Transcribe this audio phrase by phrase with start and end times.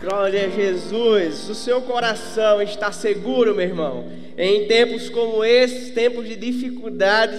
[0.00, 1.46] Glória a Jesus.
[1.50, 4.10] O seu coração está seguro, meu irmão.
[4.34, 7.38] Em tempos como esses, tempos de dificuldades,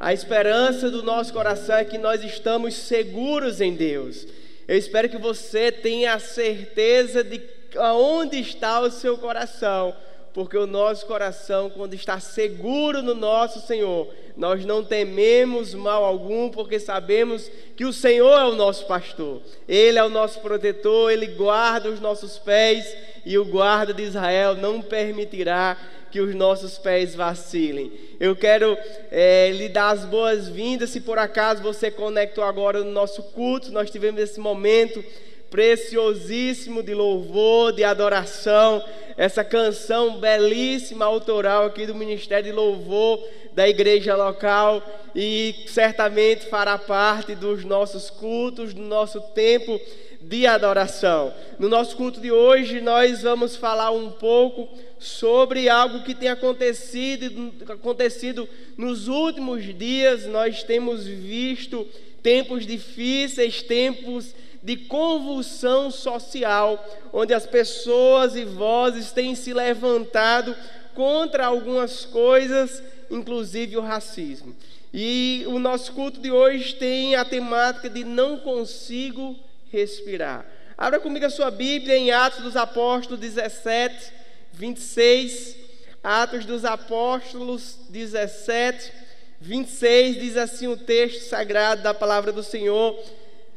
[0.00, 4.26] a esperança do nosso coração é que nós estamos seguros em Deus.
[4.66, 7.40] Eu espero que você tenha a certeza de
[7.76, 9.94] aonde está o seu coração
[10.34, 16.48] porque o nosso coração, quando está seguro no nosso Senhor, nós não tememos mal algum,
[16.48, 21.26] porque sabemos que o Senhor é o nosso pastor, Ele é o nosso protetor, Ele
[21.28, 25.76] guarda os nossos pés e o guarda de Israel não permitirá
[26.10, 27.92] que os nossos pés vacilem.
[28.20, 28.78] Eu quero
[29.10, 30.90] é, lhe dar as boas-vindas.
[30.90, 35.04] Se por acaso você conectou agora no nosso culto, nós tivemos esse momento
[35.50, 38.84] preciosíssimo de louvor, de adoração,
[39.16, 44.82] essa canção belíssima autoral aqui do Ministério de Louvor da igreja local
[45.14, 49.80] e certamente fará parte dos nossos cultos, do nosso tempo
[50.20, 51.32] de adoração.
[51.58, 54.68] No nosso culto de hoje, nós vamos falar um pouco
[54.98, 60.26] sobre algo que tem acontecido, acontecido nos últimos dias.
[60.26, 61.86] Nós temos visto
[62.22, 66.82] tempos difíceis, tempos de convulsão social,
[67.12, 70.56] onde as pessoas e vozes têm se levantado
[70.94, 74.54] contra algumas coisas, inclusive o racismo.
[74.92, 79.36] E o nosso culto de hoje tem a temática de não consigo
[79.72, 80.46] respirar.
[80.76, 84.12] Abra comigo a sua Bíblia em Atos dos Apóstolos 17,
[84.52, 85.56] 26.
[86.02, 88.92] Atos dos Apóstolos 17,
[89.40, 92.98] 26 diz assim o texto sagrado da palavra do Senhor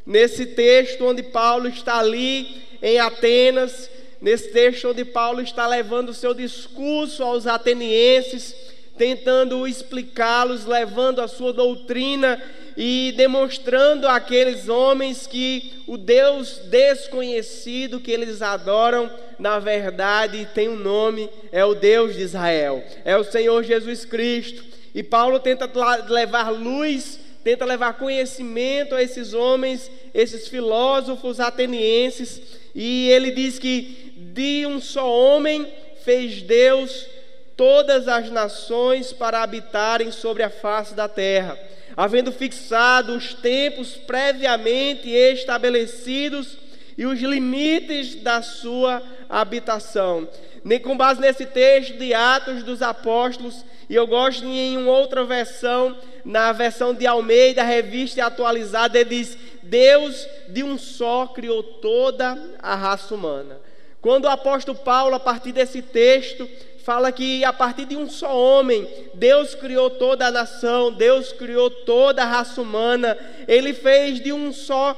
[0.08, 3.90] nesse texto onde Paulo está ali em Atenas,
[4.22, 8.56] nesse texto onde Paulo está levando o seu discurso aos atenienses,
[8.98, 12.42] tentando explicá-los, levando a sua doutrina
[12.76, 19.10] e demonstrando àqueles homens que o Deus desconhecido que eles adoram,
[19.40, 24.64] na verdade tem um nome, é o Deus de Israel, é o Senhor Jesus Cristo.
[24.94, 25.70] E Paulo tenta
[26.08, 32.42] levar luz tenta levar conhecimento a esses homens, esses filósofos atenienses,
[32.76, 35.66] e ele diz que de um só homem
[36.04, 37.08] fez Deus
[37.58, 41.60] todas as nações para habitarem sobre a face da terra,
[41.98, 46.60] havendo fixado os tempos previamente estabelecidos
[46.96, 50.28] e os limites da sua habitação.
[50.64, 55.24] Nem com base nesse texto de Atos dos Apóstolos, e eu gosto em uma outra
[55.24, 62.38] versão na versão de Almeida, revista atualizada, ele diz: Deus de um só criou toda
[62.62, 63.60] a raça humana.
[64.08, 66.50] Quando o apóstolo Paulo, a partir desse texto,
[66.82, 71.70] fala que a partir de um só homem, Deus criou toda a nação, Deus criou
[71.70, 73.18] toda a raça humana,
[73.50, 74.94] ele fez de um só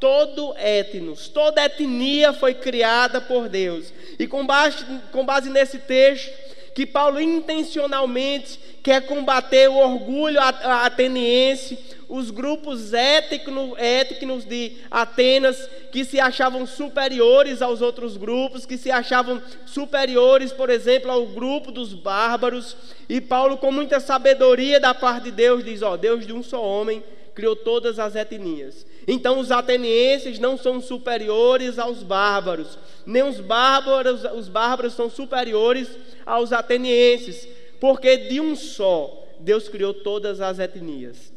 [0.00, 3.92] todo etnos, toda etnia foi criada por Deus.
[4.18, 4.82] E com base,
[5.12, 6.32] com base nesse texto,
[6.74, 16.20] que Paulo intencionalmente quer combater o orgulho ateniense, os grupos étnicos de Atenas que se
[16.20, 22.76] achavam superiores aos outros grupos, que se achavam superiores, por exemplo, ao grupo dos bárbaros.
[23.08, 26.62] E Paulo, com muita sabedoria da parte de Deus, diz: Ó, Deus de um só
[26.62, 27.02] homem
[27.34, 28.86] criou todas as etnias.
[29.08, 35.88] Então os atenienses não são superiores aos bárbaros, nem os bárbaros, os bárbaros são superiores
[36.24, 37.48] aos atenienses,
[37.84, 41.30] porque de um só Deus criou todas as etnias.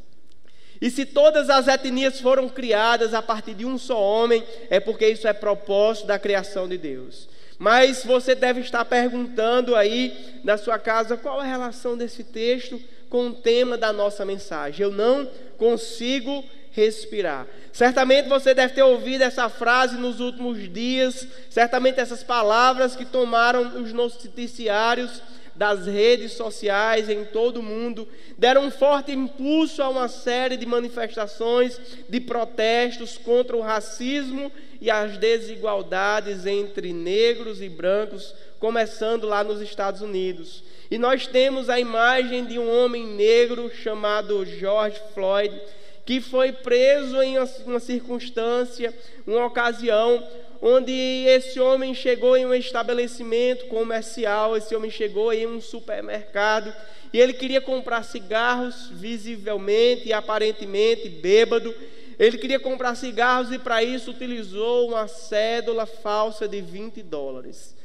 [0.80, 5.06] E se todas as etnias foram criadas a partir de um só homem, é porque
[5.10, 7.28] isso é propósito da criação de Deus.
[7.60, 13.28] Mas você deve estar perguntando aí na sua casa qual a relação desse texto com
[13.28, 14.86] o tema da nossa mensagem.
[14.86, 17.46] Eu não consigo respirar.
[17.74, 23.84] Certamente você deve ter ouvido essa frase nos últimos dias, certamente essas palavras que tomaram
[23.84, 25.22] os noticiários
[25.58, 28.08] das redes sociais em todo o mundo,
[28.38, 34.92] deram um forte impulso a uma série de manifestações, de protestos contra o racismo e
[34.92, 40.64] as desigualdades entre negros e brancos, começando lá nos Estados Unidos.
[40.92, 45.60] E nós temos a imagem de um homem negro chamado George Floyd,
[46.06, 48.94] que foi preso em uma circunstância,
[49.26, 50.24] uma ocasião,
[50.62, 50.92] onde
[51.28, 56.74] esse homem chegou em um estabelecimento comercial, esse homem chegou em um supermercado
[57.14, 61.74] e ele queria comprar cigarros, visivelmente e aparentemente bêbado.
[62.20, 67.76] Ele queria comprar cigarros e para isso utilizou uma cédula falsa de 20 dólares.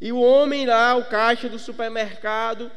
[0.00, 2.70] E o homem lá, o caixa do supermercado,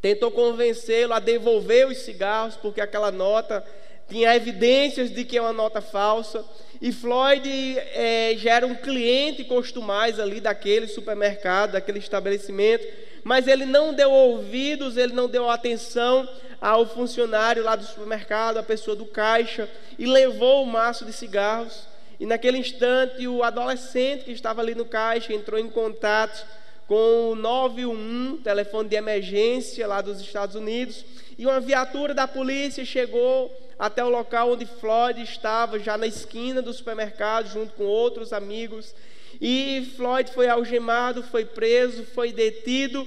[0.00, 3.64] tentou convencê-lo a devolver os cigarros, porque aquela nota
[4.08, 6.44] tinha evidências de que é uma nota falsa.
[6.82, 7.48] E Floyd
[7.94, 12.84] é, já era um cliente costumais ali daquele supermercado, daquele estabelecimento,
[13.22, 16.28] mas ele não deu ouvidos, ele não deu atenção
[16.60, 21.86] ao funcionário lá do supermercado, a pessoa do caixa, e levou o maço de cigarros.
[22.18, 26.44] E naquele instante, o adolescente que estava ali no caixa entrou em contato
[26.88, 31.04] com o 911, telefone de emergência lá dos Estados Unidos,
[31.38, 36.62] e uma viatura da polícia chegou até o local onde Floyd estava, já na esquina
[36.62, 38.94] do supermercado, junto com outros amigos.
[39.40, 43.04] E Floyd foi algemado, foi preso, foi detido.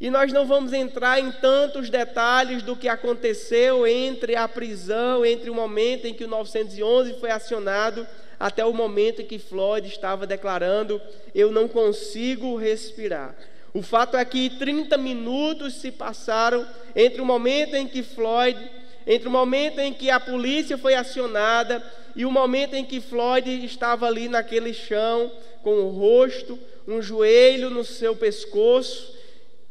[0.00, 5.50] E nós não vamos entrar em tantos detalhes do que aconteceu entre a prisão, entre
[5.50, 8.06] o momento em que o 911 foi acionado
[8.40, 11.02] até o momento em que Floyd estava declarando:
[11.34, 13.36] Eu não consigo respirar.
[13.74, 16.66] O fato é que 30 minutos se passaram
[16.96, 18.58] entre o momento em que Floyd,
[19.06, 21.82] entre o momento em que a polícia foi acionada
[22.14, 25.32] e o momento em que Floyd estava ali naquele chão,
[25.62, 29.14] com o rosto, um joelho no seu pescoço,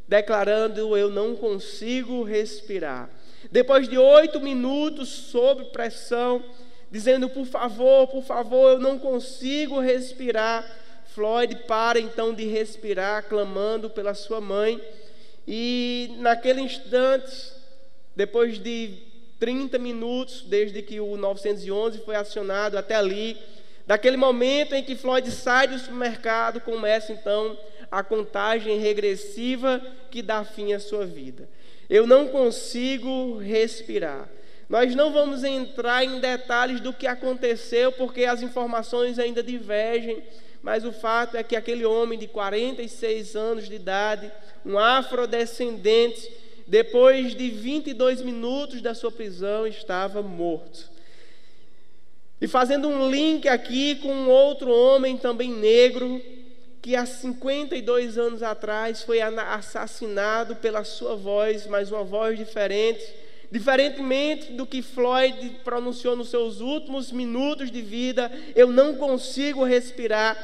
[0.07, 3.09] declarando: Eu não consigo respirar.
[3.51, 6.43] Depois de oito minutos sob pressão,
[6.89, 10.79] dizendo: Por favor, por favor, eu não consigo respirar.
[11.13, 14.81] Floyd para então de respirar, clamando pela sua mãe.
[15.45, 17.51] E naquele instante,
[18.15, 19.10] depois de
[19.41, 23.35] 30 minutos, desde que o 911 foi acionado até ali,
[23.87, 27.57] daquele momento em que Floyd sai do supermercado, começa então
[27.89, 31.49] a contagem regressiva que dá fim à sua vida.
[31.89, 34.29] Eu não consigo respirar.
[34.69, 40.21] Nós não vamos entrar em detalhes do que aconteceu, porque as informações ainda divergem,
[40.61, 44.31] mas o fato é que aquele homem de 46 anos de idade,
[44.63, 46.31] um afrodescendente,
[46.71, 50.89] depois de 22 minutos da sua prisão, estava morto.
[52.39, 56.21] E fazendo um link aqui com outro homem também negro,
[56.81, 63.03] que há 52 anos atrás foi assassinado pela sua voz, mas uma voz diferente
[63.51, 70.37] Diferentemente do que Floyd pronunciou nos seus últimos minutos de vida, eu não consigo respirar.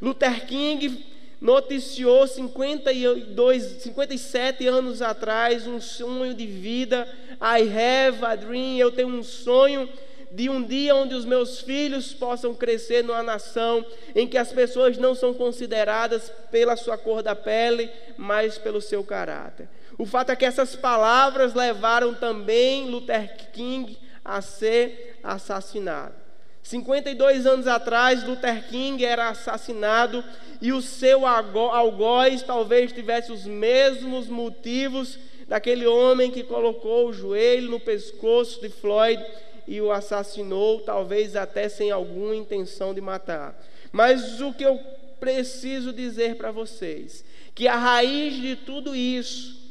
[0.00, 1.04] Luther King
[1.42, 7.06] noticiou 52, 57 anos atrás um sonho de vida.
[7.40, 9.88] I have a dream, eu tenho um sonho
[10.30, 13.84] de um dia onde os meus filhos possam crescer numa nação
[14.14, 19.02] em que as pessoas não são consideradas pela sua cor da pele, mas pelo seu
[19.02, 19.68] caráter.
[19.98, 26.21] O fato é que essas palavras levaram também Luther King a ser assassinado.
[26.62, 30.24] 52 anos atrás, Luther King era assassinado
[30.60, 35.18] e o seu algoz talvez tivesse os mesmos motivos
[35.48, 39.22] daquele homem que colocou o joelho no pescoço de Floyd
[39.66, 43.60] e o assassinou, talvez até sem alguma intenção de matar.
[43.90, 44.80] Mas o que eu
[45.18, 47.24] preciso dizer para vocês,
[47.54, 49.62] que a raiz de tudo isso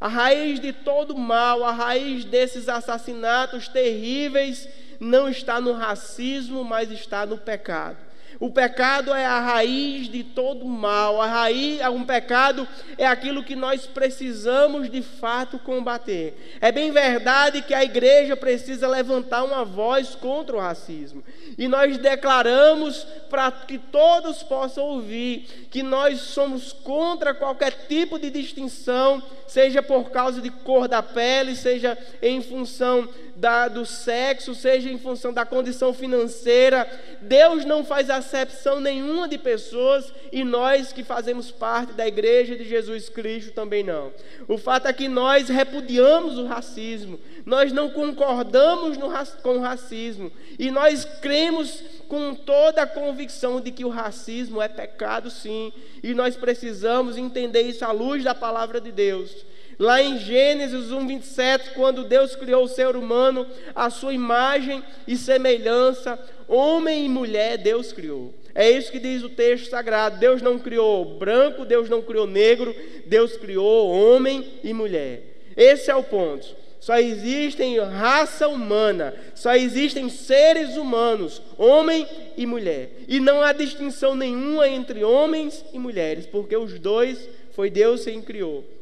[0.00, 4.68] a raiz de todo mal, a raiz desses assassinatos terríveis,
[5.00, 8.05] não está no racismo, mas está no pecado.
[8.38, 11.20] O pecado é a raiz de todo mal.
[11.20, 12.68] A raiz, um pecado
[12.98, 16.56] é aquilo que nós precisamos de fato combater.
[16.60, 21.22] É bem verdade que a igreja precisa levantar uma voz contra o racismo.
[21.56, 28.30] E nós declaramos para que todos possam ouvir que nós somos contra qualquer tipo de
[28.30, 34.90] distinção, seja por causa de cor da pele, seja em função da, do sexo, seja
[34.90, 36.88] em função da condição financeira.
[37.20, 42.64] Deus não faz acepção nenhuma de pessoas e nós que fazemos parte da igreja de
[42.64, 44.12] Jesus Cristo também não.
[44.48, 49.08] O fato é que nós repudiamos o racismo, nós não concordamos no,
[49.42, 54.68] com o racismo e nós cremos com toda a convicção de que o racismo é
[54.68, 59.44] pecado sim, e nós precisamos entender isso à luz da palavra de Deus.
[59.78, 65.16] Lá em Gênesis 1, 27, quando Deus criou o ser humano, a sua imagem e
[65.16, 66.18] semelhança,
[66.48, 68.32] homem e mulher, Deus criou.
[68.54, 70.18] É isso que diz o texto sagrado.
[70.18, 75.22] Deus não criou branco, Deus não criou negro, Deus criou homem e mulher.
[75.54, 76.56] Esse é o ponto.
[76.80, 82.06] Só existem raça humana, só existem seres humanos, homem
[82.36, 82.90] e mulher.
[83.08, 88.22] E não há distinção nenhuma entre homens e mulheres, porque os dois foi Deus quem
[88.22, 88.75] criou.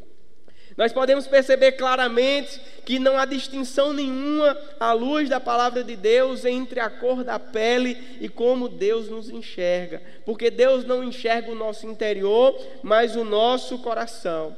[0.76, 6.44] Nós podemos perceber claramente que não há distinção nenhuma à luz da palavra de Deus
[6.44, 11.54] entre a cor da pele e como Deus nos enxerga, porque Deus não enxerga o
[11.54, 14.56] nosso interior, mas o nosso coração.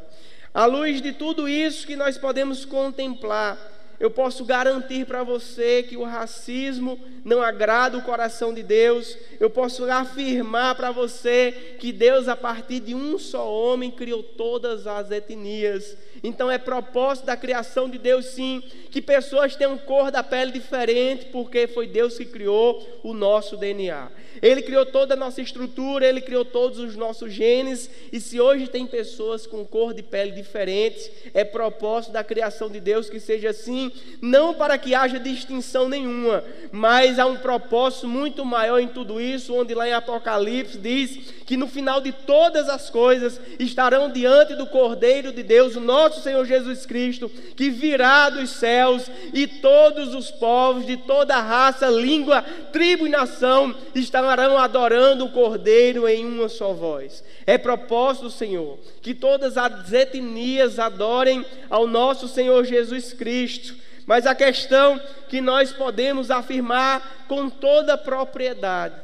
[0.55, 3.59] À luz de tudo isso que nós podemos contemplar,
[3.99, 9.17] eu posso garantir para você que o racismo não agrada o coração de Deus.
[9.41, 14.87] Eu posso afirmar para você que Deus, a partir de um só homem, criou todas
[14.87, 15.97] as etnias.
[16.23, 21.27] Então é propósito da criação de Deus, sim, que pessoas tenham cor da pele diferente,
[21.27, 24.09] porque foi Deus que criou o nosso DNA.
[24.43, 28.69] Ele criou toda a nossa estrutura, ele criou todos os nossos genes, e se hoje
[28.69, 33.51] tem pessoas com cor de pele diferente, é propósito da criação de Deus que seja
[33.51, 39.21] assim, não para que haja distinção nenhuma, mas há um propósito muito maior em tudo
[39.21, 44.55] isso, onde lá em Apocalipse diz que no final de todas as coisas estarão diante
[44.55, 50.15] do Cordeiro de Deus, o nosso Senhor Jesus Cristo, que virá dos céus, e todos
[50.15, 56.49] os povos de toda raça, língua, tribo e nação estarão adorando o Cordeiro em uma
[56.49, 57.23] só voz.
[57.47, 63.75] É propósito Senhor que todas as etnias adorem ao nosso Senhor Jesus Cristo.
[64.07, 68.95] Mas a questão que nós podemos afirmar com toda propriedade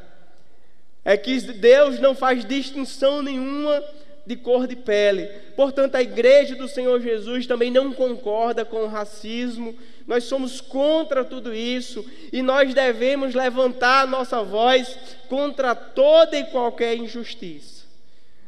[1.05, 3.83] é que Deus não faz distinção nenhuma
[4.27, 5.27] de cor de pele.
[5.57, 9.77] Portanto, a igreja do Senhor Jesus também não concorda com o racismo.
[10.07, 14.97] Nós somos contra tudo isso e nós devemos levantar a nossa voz
[15.29, 17.83] contra toda e qualquer injustiça.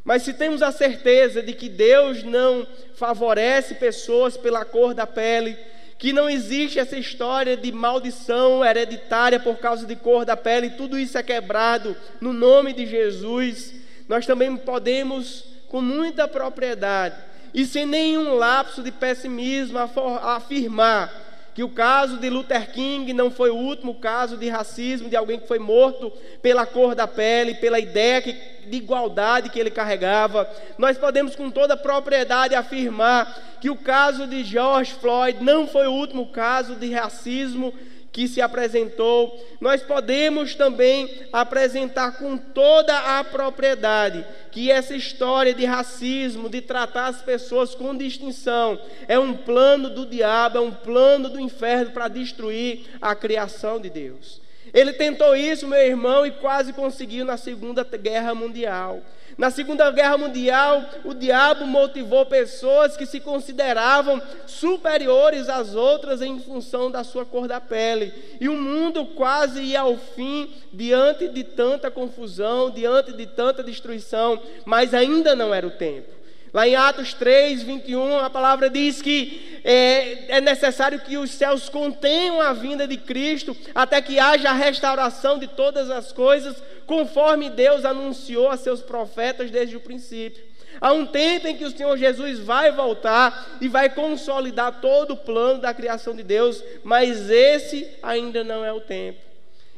[0.04, 5.56] Mas se temos a certeza de que Deus não favorece pessoas pela cor da pele,
[5.98, 10.98] que não existe essa história de maldição hereditária por causa de cor da pele, tudo
[10.98, 13.72] isso é quebrado no nome de Jesus.
[14.06, 17.16] Nós também podemos, com muita propriedade
[17.52, 19.76] e sem nenhum lapso de pessimismo,
[20.22, 21.12] afirmar
[21.52, 25.40] que o caso de Luther King não foi o último caso de racismo de alguém
[25.40, 28.32] que foi morto pela cor da pele, pela ideia que,
[28.68, 30.48] de igualdade que ele carregava.
[30.78, 35.92] Nós podemos com toda propriedade afirmar que o caso de George Floyd não foi o
[35.92, 37.74] último caso de racismo
[38.14, 45.64] que se apresentou, nós podemos também apresentar com toda a propriedade que essa história de
[45.64, 48.78] racismo, de tratar as pessoas com distinção,
[49.08, 53.90] é um plano do diabo, é um plano do inferno para destruir a criação de
[53.90, 54.40] Deus.
[54.72, 59.02] Ele tentou isso, meu irmão, e quase conseguiu na Segunda Guerra Mundial.
[59.36, 66.38] Na Segunda Guerra Mundial, o diabo motivou pessoas que se consideravam superiores às outras em
[66.38, 68.12] função da sua cor da pele.
[68.40, 74.40] E o mundo quase ia ao fim diante de tanta confusão, diante de tanta destruição,
[74.64, 76.23] mas ainda não era o tempo.
[76.54, 81.68] Lá em Atos 3, 21, a palavra diz que é, é, necessário que os céus
[81.68, 86.54] contenham a vinda de Cristo, até que haja a restauração de todas as coisas,
[86.86, 90.44] conforme Deus anunciou a seus profetas desde o princípio.
[90.80, 95.16] Há um tempo em que o Senhor Jesus vai voltar e vai consolidar todo o
[95.16, 99.18] plano da criação de Deus, mas esse ainda não é o tempo.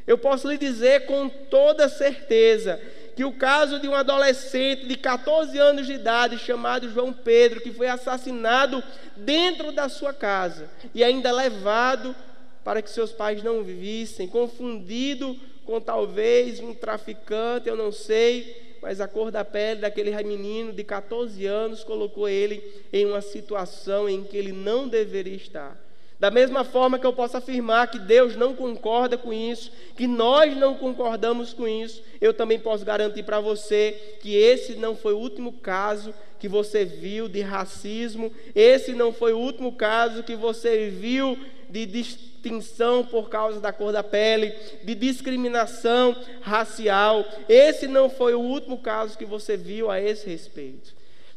[0.07, 2.79] Eu posso lhe dizer com toda certeza
[3.17, 7.73] que o caso de um adolescente de 14 anos de idade chamado João Pedro, que
[7.73, 8.85] foi assassinado
[9.17, 12.15] dentro da sua casa e ainda levado
[12.63, 19.01] para que seus pais não vissem, confundido com talvez um traficante, eu não sei, mas
[19.01, 24.25] a cor da pele daquele menino de 14 anos colocou ele em uma situação em
[24.25, 25.86] que ele não deveria estar.
[26.19, 30.57] Da mesma forma que eu posso afirmar que Deus não concorda com isso, que nós
[30.57, 35.19] não concordamos com isso, eu também posso garantir para você que esse não foi o
[35.19, 40.89] último caso que você viu de racismo, esse não foi o último caso que você
[40.89, 44.55] viu de distinção por causa da cor da pele,
[44.85, 50.96] de discriminação racial, esse não foi o último caso que você viu a esse respeito.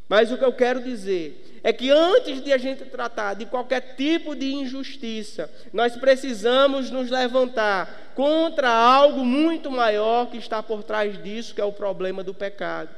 [0.10, 3.96] Mas o que eu quero dizer é que antes de a gente tratar de qualquer
[3.96, 11.22] tipo de injustiça, nós precisamos nos levantar contra algo muito maior que está por trás
[11.22, 12.90] disso, que é o problema do pecado.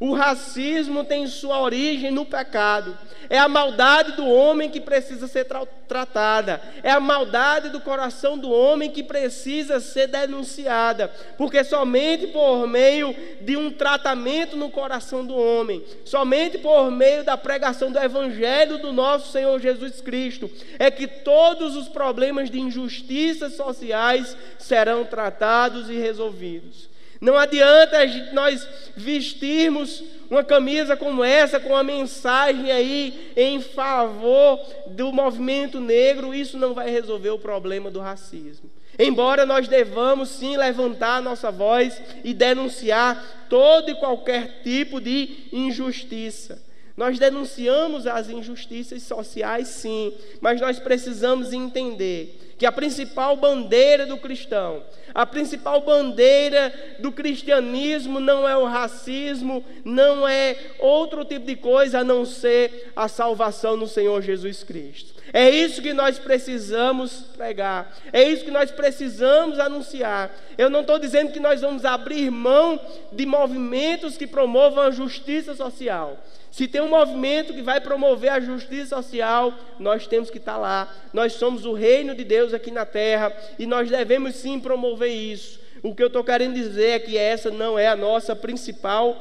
[0.00, 2.96] O racismo tem sua origem no pecado.
[3.30, 6.60] É a maldade do homem que precisa ser tra tratada.
[6.82, 11.08] É a maldade do coração do homem que precisa ser denunciada.
[11.36, 17.36] Porque somente por meio de um tratamento no coração do homem, somente por meio da
[17.36, 23.54] pregação do Evangelho do nosso Senhor Jesus Cristo, é que todos os problemas de injustiças
[23.54, 26.93] sociais serão tratados e resolvidos.
[27.24, 28.00] Não adianta
[28.34, 36.34] nós vestirmos uma camisa como essa, com a mensagem aí em favor do movimento negro,
[36.34, 38.70] isso não vai resolver o problema do racismo.
[38.98, 45.48] Embora nós devamos sim levantar a nossa voz e denunciar todo e qualquer tipo de
[45.50, 46.62] injustiça.
[46.94, 50.12] Nós denunciamos as injustiças sociais, sim,
[50.42, 54.82] mas nós precisamos entender que a principal bandeira do cristão,
[55.14, 62.00] a principal bandeira do cristianismo não é o racismo, não é outro tipo de coisa
[62.00, 65.14] a não ser a salvação no Senhor Jesus Cristo.
[65.32, 70.30] É isso que nós precisamos pregar, é isso que nós precisamos anunciar.
[70.58, 72.78] Eu não estou dizendo que nós vamos abrir mão
[73.12, 76.18] de movimentos que promovam a justiça social.
[76.54, 80.88] Se tem um movimento que vai promover a justiça social, nós temos que estar lá.
[81.12, 85.60] Nós somos o reino de Deus aqui na terra e nós devemos sim promover isso.
[85.82, 89.16] O que eu estou querendo dizer é que essa não é a nossa principal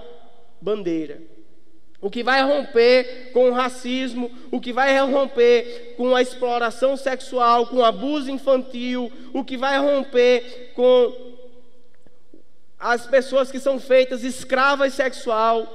[0.61, 1.21] bandeira.
[2.03, 7.67] O que vai romper com o racismo, o que vai romper com a exploração sexual,
[7.67, 11.13] com o abuso infantil, o que vai romper com
[12.77, 15.65] as pessoas que são feitas escravas sexual,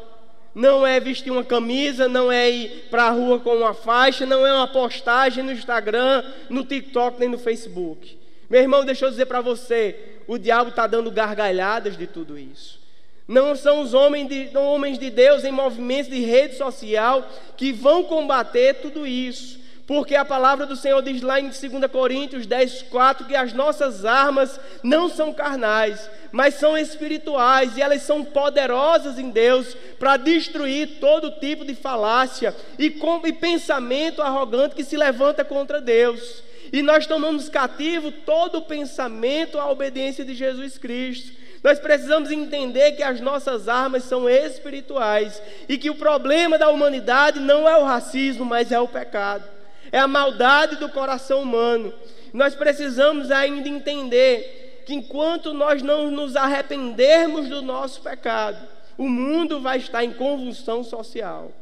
[0.55, 4.47] não é vestir uma camisa, não é ir para a rua com uma faixa, não
[4.47, 8.18] é uma postagem no Instagram, no TikTok nem no Facebook.
[8.49, 12.79] Meu irmão, deixa eu dizer para você: o diabo está dando gargalhadas de tudo isso.
[13.27, 17.29] Não são os homens de, homens de Deus em movimentos de rede social
[17.59, 19.59] que vão combater tudo isso.
[19.87, 24.05] Porque a palavra do Senhor diz lá em 2 Coríntios 10, 4 que as nossas
[24.05, 30.99] armas não são carnais, mas são espirituais e elas são poderosas em Deus para destruir
[31.01, 36.43] todo tipo de falácia e, com, e pensamento arrogante que se levanta contra Deus.
[36.73, 41.37] E nós tomamos cativo todo o pensamento à obediência de Jesus Cristo.
[41.63, 47.41] Nós precisamos entender que as nossas armas são espirituais e que o problema da humanidade
[47.41, 49.59] não é o racismo, mas é o pecado
[49.93, 51.93] é a maldade do coração humano.
[52.33, 59.61] Nós precisamos ainda entender que enquanto nós não nos arrependermos do nosso pecado, o mundo
[59.61, 61.53] vai estar em convulsão social.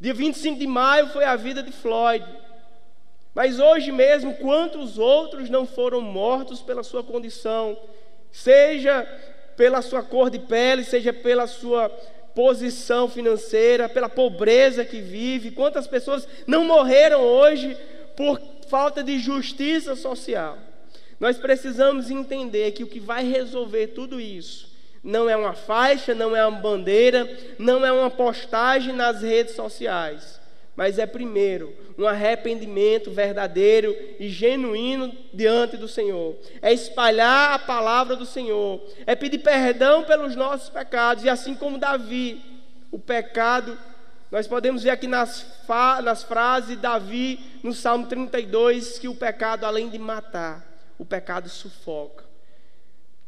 [0.00, 2.24] Dia 25 de maio foi a vida de Floyd.
[3.34, 7.78] Mas hoje mesmo, quantos outros não foram mortos pela sua condição,
[8.30, 9.06] seja
[9.56, 11.88] pela sua cor de pele, seja pela sua
[12.34, 15.52] posição financeira, pela pobreza que vive.
[15.52, 17.76] Quantas pessoas não morreram hoje
[18.16, 20.58] por falta de justiça social?
[21.20, 24.70] Nós precisamos entender que o que vai resolver tudo isso
[25.04, 27.28] não é uma faixa, não é uma bandeira,
[27.58, 30.39] não é uma postagem nas redes sociais
[30.80, 36.38] mas é primeiro um arrependimento verdadeiro e genuíno diante do Senhor.
[36.62, 41.76] É espalhar a palavra do Senhor, é pedir perdão pelos nossos pecados, e assim como
[41.76, 42.42] Davi,
[42.90, 43.76] o pecado,
[44.30, 45.44] nós podemos ver aqui nas,
[46.02, 50.66] nas frases de Davi, no Salmo 32, que o pecado, além de matar,
[50.98, 52.24] o pecado sufoca.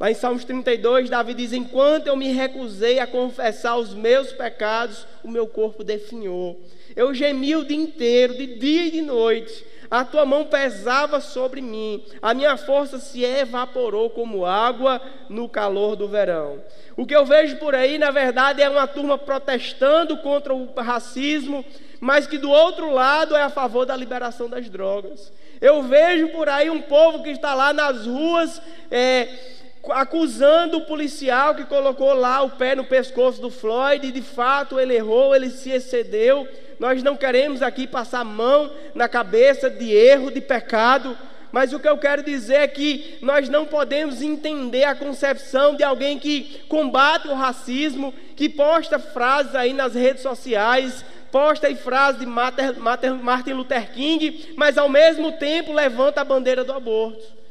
[0.03, 5.07] Lá em Salmos 32, Davi diz: Enquanto eu me recusei a confessar os meus pecados,
[5.23, 6.61] o meu corpo definhou.
[6.95, 9.65] Eu gemi o dia inteiro, de dia e de noite.
[9.91, 12.03] A tua mão pesava sobre mim.
[12.23, 16.63] A minha força se evaporou como água no calor do verão.
[16.97, 21.63] O que eu vejo por aí, na verdade, é uma turma protestando contra o racismo,
[22.01, 25.31] mas que do outro lado é a favor da liberação das drogas.
[25.61, 28.63] Eu vejo por aí um povo que está lá nas ruas.
[28.91, 29.29] É,
[29.91, 34.79] acusando o policial que colocou lá o pé no pescoço do Floyd, e de fato
[34.79, 36.47] ele errou, ele se excedeu.
[36.79, 41.17] Nós não queremos aqui passar mão na cabeça de erro, de pecado,
[41.53, 45.85] mas o que eu quero dizer é que nós não podemos entender a concepção de
[45.85, 52.21] alguém que combate o racismo, que posta frases aí nas redes sociais, posta aí frases
[52.21, 57.42] de Martin Luther King, mas ao mesmo tempo levanta a bandeira do aborto.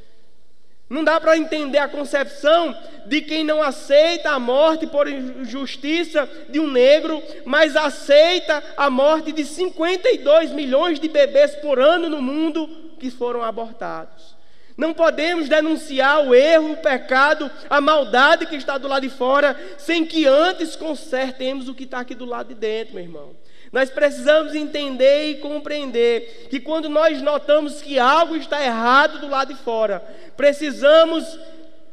[0.92, 2.76] Não dá para entender a concepção
[3.06, 9.32] de quem não aceita a morte por injustiça de um negro, mas aceita a morte
[9.32, 12.68] de 52 milhões de bebês por ano no mundo
[13.00, 14.36] que foram abortados.
[14.76, 19.58] Não podemos denunciar o erro, o pecado, a maldade que está do lado de fora,
[19.78, 23.30] sem que antes consertemos o que está aqui do lado de dentro, meu irmão.
[23.72, 29.54] Nós precisamos entender e compreender que quando nós notamos que algo está errado do lado
[29.54, 30.00] de fora,
[30.36, 31.40] precisamos,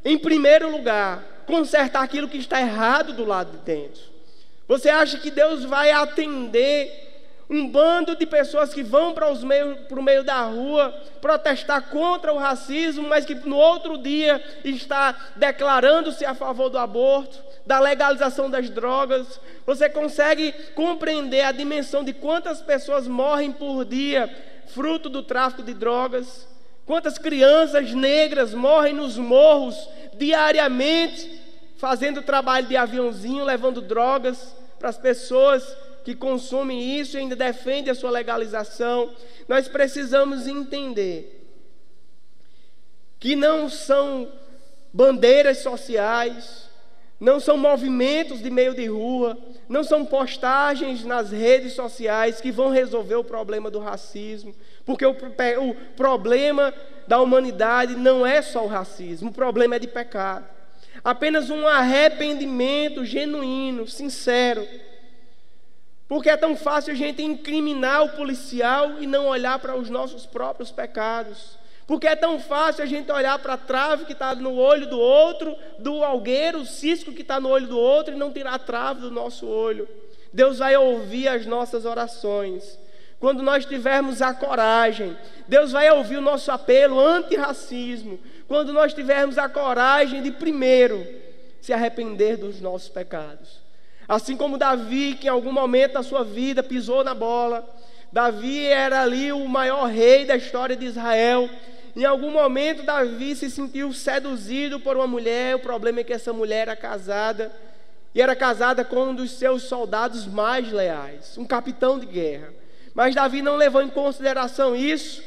[0.04, 4.02] em primeiro lugar, consertar aquilo que está errado do lado de dentro.
[4.66, 7.07] Você acha que Deus vai atender
[7.50, 11.88] um bando de pessoas que vão para, os meio, para o meio da rua protestar
[11.88, 17.80] contra o racismo, mas que no outro dia está declarando-se a favor do aborto, da
[17.80, 19.40] legalização das drogas.
[19.64, 24.28] Você consegue compreender a dimensão de quantas pessoas morrem por dia
[24.66, 26.46] fruto do tráfico de drogas?
[26.84, 31.40] Quantas crianças negras morrem nos morros diariamente,
[31.78, 35.64] fazendo trabalho de aviãozinho, levando drogas para as pessoas
[36.08, 39.14] que consomem isso e ainda defendem a sua legalização.
[39.46, 41.46] Nós precisamos entender
[43.20, 44.32] que não são
[44.90, 46.70] bandeiras sociais,
[47.20, 49.36] não são movimentos de meio de rua,
[49.68, 54.54] não são postagens nas redes sociais que vão resolver o problema do racismo,
[54.86, 56.72] porque o, o problema
[57.06, 60.46] da humanidade não é só o racismo, o problema é de pecado.
[61.04, 64.66] Apenas um arrependimento genuíno, sincero.
[66.08, 70.24] Porque é tão fácil a gente incriminar o policial e não olhar para os nossos
[70.24, 71.58] próprios pecados.
[71.86, 74.98] Porque é tão fácil a gente olhar para a trave que está no olho do
[74.98, 78.58] outro, do algueiro, o cisco que está no olho do outro e não tirar a
[78.58, 79.86] trave do nosso olho.
[80.32, 82.78] Deus vai ouvir as nossas orações.
[83.20, 85.16] Quando nós tivermos a coragem,
[85.46, 88.18] Deus vai ouvir o nosso apelo anti-racismo.
[88.46, 91.06] Quando nós tivermos a coragem de, primeiro,
[91.60, 93.67] se arrepender dos nossos pecados.
[94.08, 97.68] Assim como Davi, que em algum momento da sua vida pisou na bola,
[98.10, 101.48] Davi era ali o maior rei da história de Israel,
[101.98, 105.56] em algum momento, Davi se sentiu seduzido por uma mulher.
[105.56, 107.50] O problema é que essa mulher era casada,
[108.14, 112.54] e era casada com um dos seus soldados mais leais, um capitão de guerra.
[112.94, 115.20] Mas Davi não levou em consideração isso,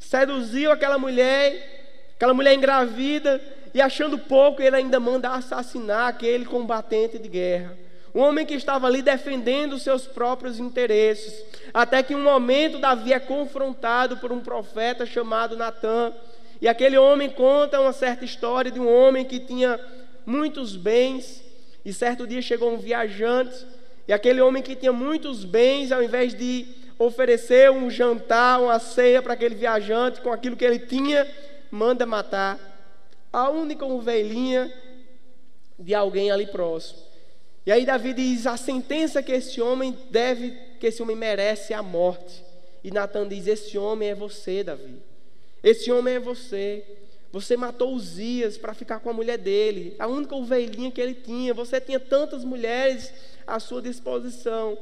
[0.00, 3.40] seduziu aquela mulher, aquela mulher engravida,
[3.72, 7.78] e achando pouco, ele ainda manda assassinar aquele combatente de guerra.
[8.14, 11.44] Um homem que estava ali defendendo seus próprios interesses.
[11.72, 16.12] Até que um momento Davi é confrontado por um profeta chamado Natã.
[16.60, 19.78] E aquele homem conta uma certa história de um homem que tinha
[20.26, 21.42] muitos bens.
[21.84, 23.64] E certo dia chegou um viajante.
[24.08, 26.66] E aquele homem que tinha muitos bens, ao invés de
[26.98, 31.26] oferecer um jantar, uma ceia para aquele viajante com aquilo que ele tinha,
[31.70, 32.58] manda matar
[33.32, 34.70] a única ovelhinha
[35.78, 37.09] de alguém ali próximo.
[37.66, 41.76] E aí Davi diz: a sentença que esse homem deve, que esse homem merece é
[41.76, 42.44] a morte.
[42.82, 44.96] E Natan diz: esse homem é você, Davi.
[45.62, 46.84] Esse homem é você.
[47.32, 51.54] Você matou Uzias para ficar com a mulher dele, a única ovelhinha que ele tinha.
[51.54, 53.12] Você tinha tantas mulheres
[53.46, 54.76] à sua disposição,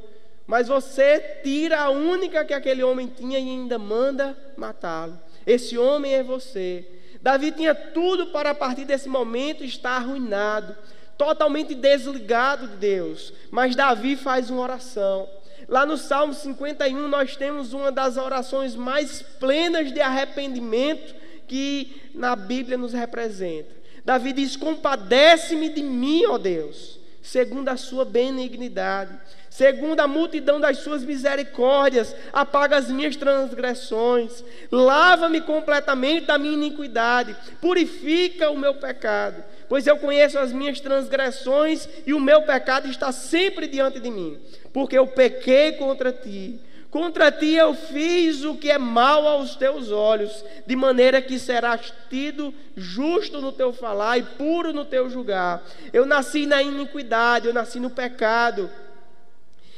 [0.47, 5.19] mas você tira a única que aquele homem tinha e ainda manda matá-lo.
[5.45, 6.87] Esse homem é você.
[7.21, 10.75] Davi tinha tudo para a partir desse momento estar arruinado
[11.19, 13.33] totalmente desligado de Deus.
[13.51, 15.29] Mas Davi faz uma oração.
[15.67, 21.13] Lá no Salmo 51, nós temos uma das orações mais plenas de arrependimento
[21.45, 23.69] que na Bíblia nos representa.
[24.05, 29.19] Davi diz: Compadece-me de mim, ó Deus, segundo a sua benignidade
[29.59, 37.35] segundo a multidão das suas misericórdias, apaga as minhas transgressões, lava-me completamente da minha iniquidade,
[37.59, 43.11] purifica o meu pecado, pois eu conheço as minhas transgressões e o meu pecado está
[43.11, 44.37] sempre diante de mim,
[44.73, 46.59] porque eu pequei contra ti.
[46.89, 51.93] Contra ti eu fiz o que é mal aos teus olhos, de maneira que serás
[52.09, 55.63] tido justo no teu falar e puro no teu julgar.
[55.93, 58.71] Eu nasci na iniquidade, eu nasci no pecado.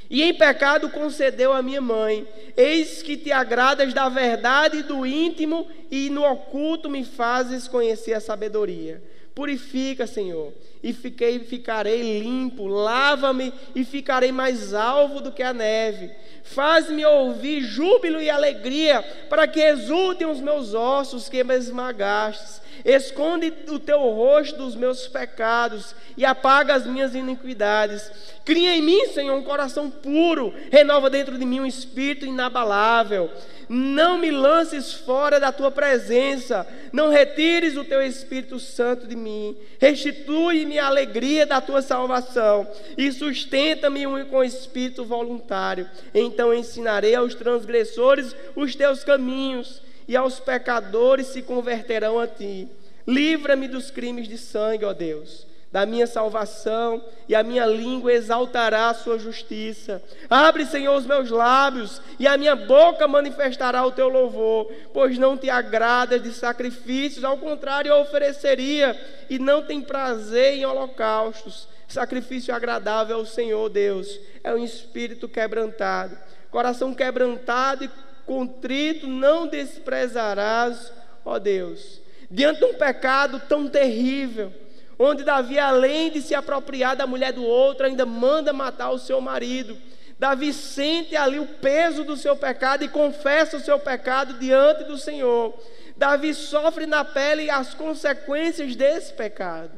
[0.10, 2.26] E em pecado concedeu a minha mãe.
[2.56, 8.20] Eis que te agradas da verdade do íntimo e no oculto me fazes conhecer a
[8.22, 9.02] sabedoria.
[9.34, 12.68] Purifica, Senhor, e fiquei, ficarei limpo.
[12.68, 16.12] Lava-me e ficarei mais alvo do que a neve.
[16.44, 22.62] Faz-me ouvir júbilo e alegria, para que exultem os meus ossos que me esmagastes.
[22.84, 28.12] Esconde o teu rosto dos meus pecados e apaga as minhas iniquidades.
[28.44, 33.30] Cria em mim, Senhor, um coração puro, renova dentro de mim um espírito inabalável.
[33.70, 39.56] Não me lances fora da tua presença, não retires o teu Espírito Santo de mim.
[39.80, 45.90] Restitui-me a alegria da tua salvação e sustenta-me com espírito voluntário.
[46.14, 52.68] Então ensinarei aos transgressores os teus caminhos e aos pecadores se converterão a ti.
[53.08, 58.90] Livra-me dos crimes de sangue, ó Deus, da minha salvação, e a minha língua exaltará
[58.90, 60.04] a sua justiça.
[60.30, 65.38] Abre, Senhor, os meus lábios, e a minha boca manifestará o teu louvor, pois não
[65.38, 71.70] te agradas de sacrifícios, ao contrário, eu ofereceria, e não tem prazer em holocaustos.
[71.88, 76.18] Sacrifício agradável ao Senhor Deus, é um espírito quebrantado,
[76.50, 77.92] coração quebrantado e
[78.26, 80.92] contrito não desprezarás,
[81.26, 82.02] ó Deus.
[82.30, 84.54] Diante de um pecado tão terrível,
[85.02, 89.20] onde Davi, além de se apropriar da mulher do outro, ainda manda matar o seu
[89.20, 89.76] marido.
[90.20, 94.96] Davi sente ali o peso do seu pecado e confessa o seu pecado diante do
[94.98, 95.58] Senhor.
[95.98, 99.72] Davi sofre na pele as consequências desse pecado.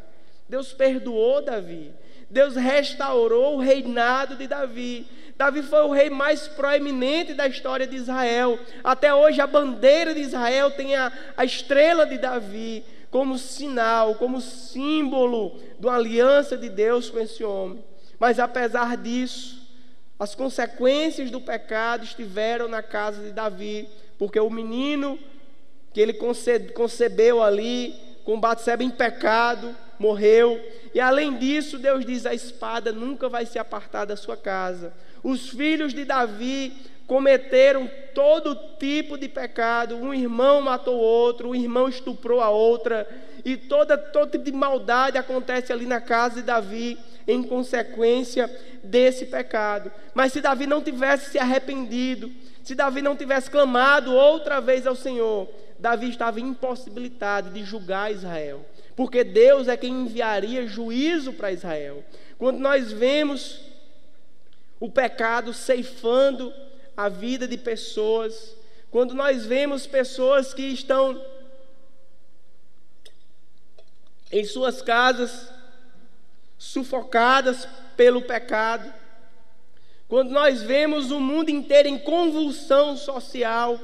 [0.49, 1.93] Deus perdoou Davi.
[2.29, 5.07] Deus restaurou o reinado de Davi.
[5.37, 8.59] Davi foi o rei mais proeminente da história de Israel.
[8.83, 12.83] Até hoje a bandeira de Israel tem a, a estrela de Davi
[13.13, 17.85] como sinal, como símbolo de uma aliança de Deus com esse homem.
[18.17, 19.61] Mas apesar disso,
[20.17, 25.19] as consequências do pecado estiveram na casa de Davi, porque o menino
[25.93, 26.17] que ele
[26.73, 27.93] concebeu ali,
[28.25, 30.59] com Batseba em pecado, morreu.
[30.91, 34.91] E além disso, Deus diz: a espada nunca vai se apartar da sua casa.
[35.23, 36.73] Os filhos de Davi
[37.07, 39.95] cometeram todo tipo de pecado.
[39.95, 43.07] Um irmão matou outro, um irmão estuprou a outra,
[43.43, 48.49] e toda todo tipo de maldade acontece ali na casa de Davi em consequência
[48.83, 49.91] desse pecado.
[50.13, 52.31] Mas se Davi não tivesse se arrependido,
[52.63, 58.65] se Davi não tivesse clamado outra vez ao Senhor, Davi estava impossibilitado de julgar Israel,
[58.95, 62.03] porque Deus é quem enviaria juízo para Israel.
[62.37, 63.59] Quando nós vemos
[64.79, 66.53] o pecado ceifando
[66.95, 68.55] a vida de pessoas,
[68.91, 71.19] quando nós vemos pessoas que estão
[74.31, 75.49] em suas casas
[76.57, 78.93] sufocadas pelo pecado,
[80.07, 83.79] quando nós vemos o mundo inteiro em convulsão social,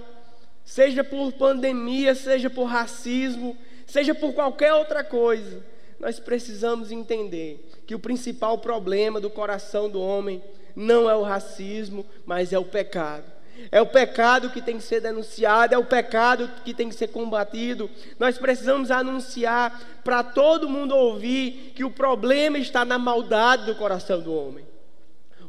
[0.64, 5.66] seja por pandemia, seja por racismo, seja por qualquer outra coisa,
[6.00, 10.42] nós precisamos entender que o principal problema do coração do homem
[10.80, 13.26] não é o racismo, mas é o pecado.
[13.70, 17.10] É o pecado que tem que ser denunciado, é o pecado que tem que ser
[17.10, 17.90] combatido.
[18.18, 24.22] Nós precisamos anunciar para todo mundo ouvir que o problema está na maldade do coração
[24.22, 24.66] do homem.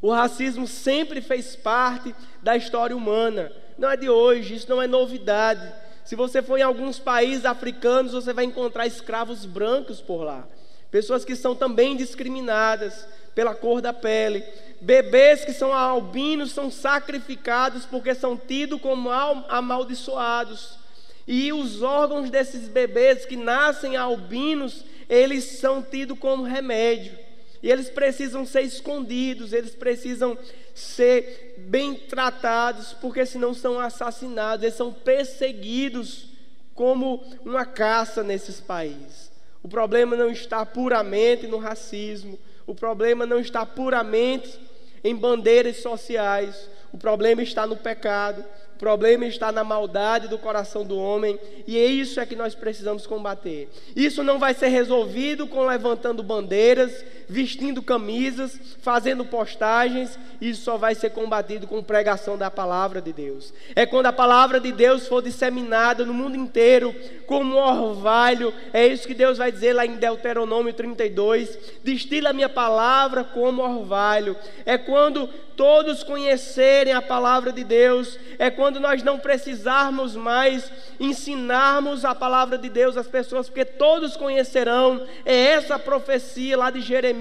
[0.03, 2.12] O racismo sempre fez parte
[2.43, 5.73] da história humana, não é de hoje, isso não é novidade.
[6.05, 10.49] Se você for em alguns países africanos, você vai encontrar escravos brancos por lá,
[10.90, 13.07] pessoas que são também discriminadas
[13.40, 14.44] pela cor da pele.
[14.83, 20.79] Bebês que são albinos são sacrificados porque são tidos como amaldiçoados.
[21.26, 27.18] E os órgãos desses bebês que nascem albinos, eles são tidos como remédio.
[27.62, 30.37] E eles precisam ser escondidos, eles precisam
[30.74, 36.26] ser bem tratados, porque senão são assassinados, eles são perseguidos
[36.74, 39.33] como uma caça nesses países.
[39.62, 42.38] O problema não está puramente no racismo,
[42.70, 44.56] o problema não está puramente
[45.02, 48.44] em bandeiras sociais, o problema está no pecado,
[48.76, 52.54] o problema está na maldade do coração do homem, e é isso é que nós
[52.54, 53.68] precisamos combater.
[53.96, 60.95] Isso não vai ser resolvido com levantando bandeiras, vestindo camisas, fazendo postagens, isso só vai
[60.95, 63.55] ser combatido com pregação da palavra de Deus.
[63.77, 66.95] É quando a palavra de Deus for disseminada no mundo inteiro,
[67.27, 72.33] como um orvalho, é isso que Deus vai dizer lá em Deuteronômio 32: destila a
[72.33, 74.37] minha palavra como orvalho.
[74.66, 75.29] É quando
[75.61, 82.57] todos conhecerem a palavra de Deus, é quando nós não precisarmos mais ensinarmos a palavra
[82.57, 87.19] de Deus às pessoas, porque todos conhecerão, é essa profecia lá de Jeremias,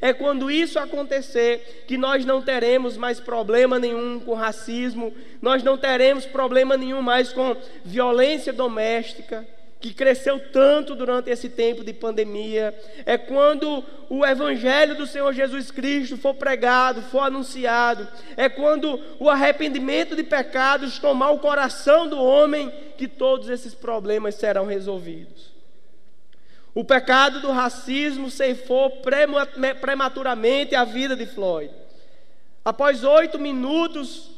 [0.00, 5.76] é quando isso acontecer que nós não teremos mais problema nenhum com racismo, nós não
[5.76, 9.46] teremos problema nenhum mais com violência doméstica
[9.84, 15.70] que cresceu tanto durante esse tempo de pandemia, é quando o Evangelho do Senhor Jesus
[15.70, 22.18] Cristo for pregado, for anunciado, é quando o arrependimento de pecados tomar o coração do
[22.18, 25.53] homem, que todos esses problemas serão resolvidos.
[26.74, 28.90] O pecado do racismo ceifou
[29.80, 31.72] prematuramente a vida de Floyd.
[32.64, 34.30] Após oito minutos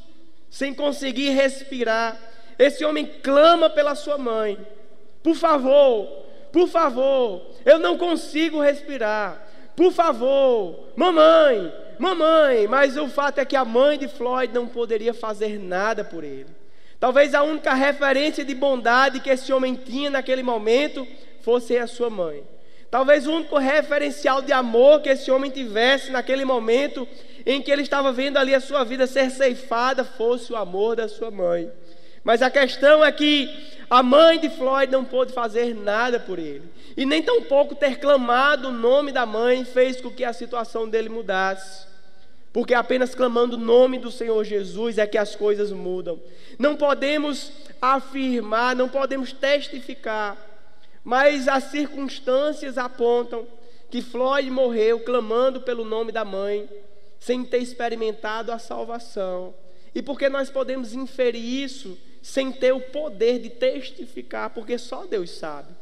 [0.51, 2.19] sem conseguir respirar,
[2.59, 4.59] esse homem clama pela sua mãe.
[5.23, 6.07] Por favor,
[6.53, 9.43] por favor, eu não consigo respirar.
[9.75, 12.67] Por favor, mamãe, mamãe.
[12.67, 16.49] Mas o fato é que a mãe de Floyd não poderia fazer nada por ele.
[16.99, 21.07] Talvez a única referência de bondade que esse homem tinha naquele momento
[21.47, 22.43] fosse a sua mãe.
[22.91, 27.07] Talvez o único referencial de amor que esse homem tivesse naquele momento
[27.47, 31.07] em que ele estava vendo ali a sua vida ser ceifada fosse o amor da
[31.07, 31.71] sua mãe.
[32.25, 33.49] Mas a questão é que
[33.89, 36.65] a mãe de Floyd não pôde fazer nada por ele.
[36.97, 41.09] E nem tampouco ter clamado o nome da mãe fez com que a situação dele
[41.09, 41.87] mudasse.
[42.53, 46.19] Porque apenas clamando o nome do Senhor Jesus é que as coisas mudam.
[46.59, 50.37] Não podemos afirmar, não podemos testificar,
[51.07, 53.47] mas as circunstâncias apontam
[53.89, 56.69] que Floyd morreu clamando pelo nome da mãe,
[57.21, 59.55] sem ter experimentado a salvação.
[59.95, 65.31] E porque nós podemos inferir isso sem ter o poder de testificar, porque só Deus
[65.31, 65.73] sabe.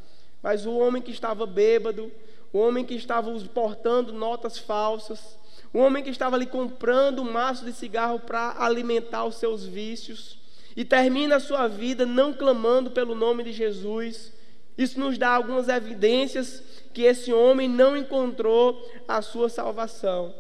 [0.43, 2.13] Mas o homem que estava bêbado,
[2.53, 5.39] o homem que estava portando notas falsas,
[5.73, 10.39] Um homem que estava ali comprando um maço de cigarro para alimentar os seus vícios
[10.77, 14.34] e termina a sua vida não clamando pelo nome de Jesus.
[14.77, 20.35] Isso nos dá algumas evidências que esse homem não encontrou a sua salvação,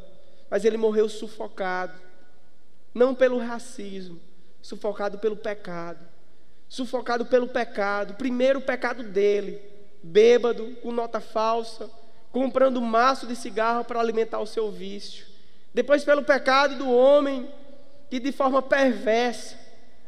[0.51, 1.99] mas ele morreu sufocado,
[2.93, 4.21] não pelo racismo,
[4.61, 6.05] sufocado pelo pecado,
[6.69, 9.61] sufocado pelo pecado, primeiro o pecado dele,
[10.03, 11.89] bêbado, com nota falsa,
[12.33, 15.27] comprando maço de cigarro para alimentar o seu vício.
[15.73, 17.49] Depois, pelo pecado do homem,
[18.11, 19.59] que de forma perversa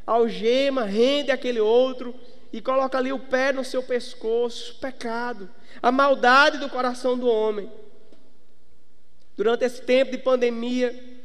[0.06, 2.14] algema, rende aquele outro
[2.52, 4.78] e coloca ali o pé no seu pescoço.
[4.78, 5.48] Pecado,
[5.82, 7.70] a maldade do coração do homem.
[9.36, 11.20] Durante esse tempo de pandemia,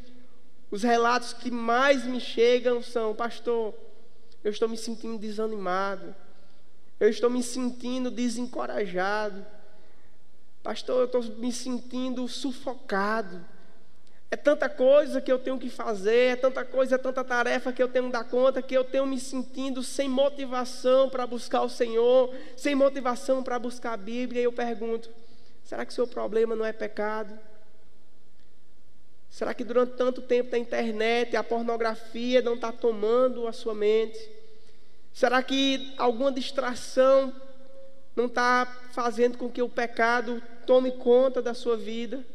[0.69, 3.73] os relatos que mais me chegam são: Pastor,
[4.43, 6.15] eu estou me sentindo desanimado,
[6.99, 9.45] eu estou me sentindo desencorajado.
[10.63, 13.43] Pastor, eu estou me sentindo sufocado.
[14.33, 17.83] É tanta coisa que eu tenho que fazer, é tanta coisa, é tanta tarefa que
[17.83, 21.69] eu tenho que dar conta, que eu tenho me sentindo sem motivação para buscar o
[21.69, 24.39] Senhor, sem motivação para buscar a Bíblia.
[24.39, 25.09] E eu pergunto:
[25.65, 27.37] será que seu problema não é pecado?
[29.29, 34.17] Será que durante tanto tempo da internet a pornografia não está tomando a sua mente?
[35.13, 37.33] Será que alguma distração
[38.15, 42.25] não está fazendo com que o pecado tome conta da sua vida?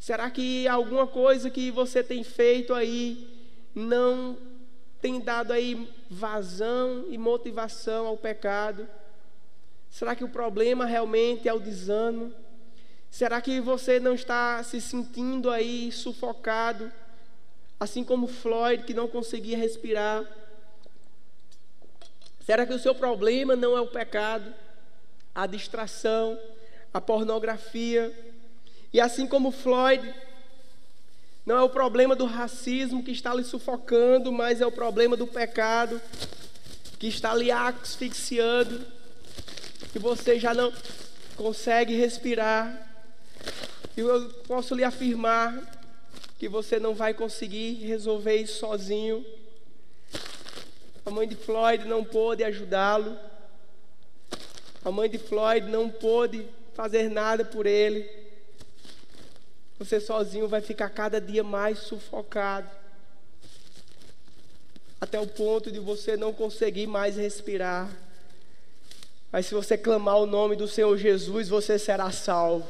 [0.00, 3.28] Será que alguma coisa que você tem feito aí
[3.72, 4.36] não
[5.00, 8.88] tem dado aí vazão e motivação ao pecado?
[9.88, 12.34] Será que o problema realmente é o desânimo?
[13.08, 16.90] Será que você não está se sentindo aí sufocado,
[17.78, 20.24] assim como Floyd que não conseguia respirar?
[22.44, 24.52] Será que o seu problema não é o pecado?
[25.34, 26.38] a distração,
[26.92, 28.29] a pornografia.
[28.92, 30.14] E assim como Floyd,
[31.46, 35.26] não é o problema do racismo que está lhe sufocando, mas é o problema do
[35.26, 36.00] pecado
[36.98, 38.84] que está lhe asfixiando,
[39.90, 40.70] que você já não
[41.34, 42.88] consegue respirar.
[43.96, 45.80] E eu posso lhe afirmar
[46.38, 49.24] que você não vai conseguir resolver isso sozinho.
[51.06, 53.16] A mãe de Floyd não pôde ajudá-lo.
[54.84, 58.19] A mãe de Floyd não pôde fazer nada por ele.
[59.80, 62.68] Você sozinho vai ficar cada dia mais sufocado.
[65.00, 67.88] Até o ponto de você não conseguir mais respirar.
[69.32, 72.68] Mas se você clamar o nome do Senhor Jesus, você será salvo.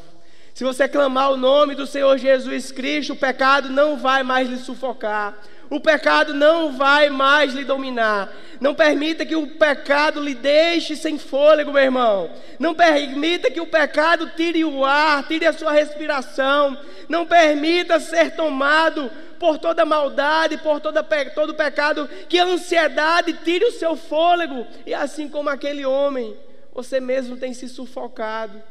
[0.55, 4.59] Se você clamar o nome do Senhor Jesus Cristo, o pecado não vai mais lhe
[4.59, 5.37] sufocar
[5.71, 8.29] o pecado não vai mais lhe dominar.
[8.61, 12.29] Não permita que o pecado lhe deixe sem fôlego, meu irmão.
[12.59, 16.77] Não permita que o pecado tire o ar, tire a sua respiração.
[17.11, 21.03] Não permita ser tomado por toda maldade, por toda,
[21.35, 24.65] todo pecado, que a ansiedade tire o seu fôlego.
[24.87, 26.37] E assim como aquele homem,
[26.73, 28.63] você mesmo tem se sufocado.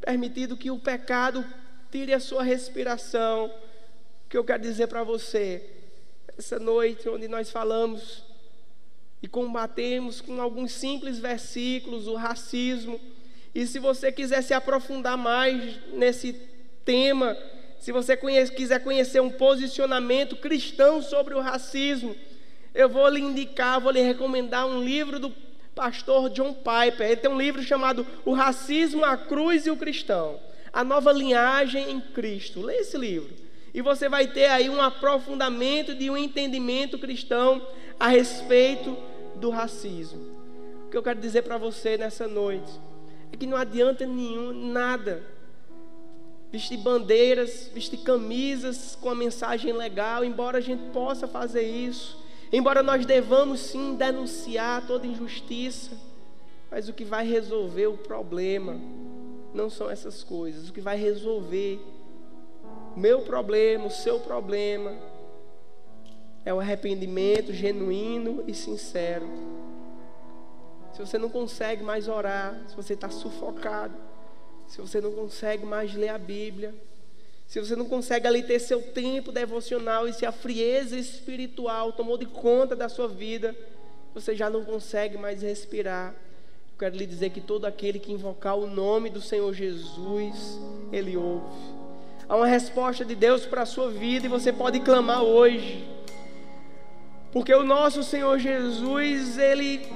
[0.00, 1.44] Permitido que o pecado
[1.90, 3.46] tire a sua respiração.
[3.46, 5.68] O que eu quero dizer para você
[6.38, 8.22] essa noite, onde nós falamos
[9.20, 13.00] e combatemos com alguns simples versículos o racismo.
[13.52, 16.32] E se você quiser se aprofundar mais nesse
[16.84, 17.36] tema,
[17.80, 22.14] se você conhece, quiser conhecer um posicionamento cristão sobre o racismo,
[22.74, 25.32] eu vou lhe indicar, vou lhe recomendar um livro do
[25.74, 27.06] pastor John Piper.
[27.06, 30.38] Ele tem um livro chamado O Racismo, a Cruz e o Cristão.
[30.72, 32.60] A nova linhagem em Cristo.
[32.60, 37.60] Leia esse livro e você vai ter aí um aprofundamento de um entendimento cristão
[38.00, 38.96] a respeito
[39.34, 40.18] do racismo.
[40.86, 42.72] O que eu quero dizer para você nessa noite
[43.30, 45.22] é que não adianta nenhum nada
[46.50, 52.82] vestir bandeiras, vestir camisas com a mensagem legal, embora a gente possa fazer isso, embora
[52.82, 55.92] nós devamos sim denunciar toda injustiça,
[56.70, 58.80] mas o que vai resolver o problema
[59.52, 61.80] não são essas coisas, o que vai resolver
[62.96, 64.94] meu problema, o seu problema,
[66.44, 69.28] é o arrependimento genuíno e sincero.
[70.92, 73.94] Se você não consegue mais orar, se você está sufocado,
[74.68, 76.74] se você não consegue mais ler a Bíblia,
[77.46, 82.18] se você não consegue ali ter seu tempo devocional e se a frieza espiritual tomou
[82.18, 83.54] de conta da sua vida,
[84.12, 86.14] você já não consegue mais respirar.
[86.72, 90.58] Eu quero lhe dizer que todo aquele que invocar o nome do Senhor Jesus,
[90.92, 91.76] Ele ouve.
[92.28, 95.86] Há uma resposta de Deus para a sua vida e você pode clamar hoje.
[97.32, 99.86] Porque o nosso Senhor Jesus, Ele,